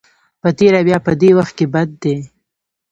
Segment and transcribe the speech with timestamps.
[0.41, 2.15] په تېره بیا په دې وخت کې بد دی.